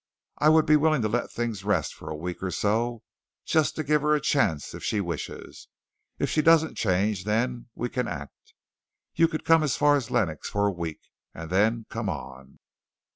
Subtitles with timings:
[0.39, 3.03] I would be willing to let things rest for a week or so,
[3.45, 5.67] just to give her a chance if she wishes.
[6.17, 8.55] If she doesn't change then we can act.
[9.13, 11.01] You could come as far as Lenox for a week,
[11.35, 12.57] and then come on."